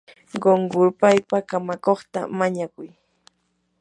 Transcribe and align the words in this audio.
qunqurpaypa 0.41 1.37
kamakuqta 1.49 2.19
mañakuy. 2.39 2.89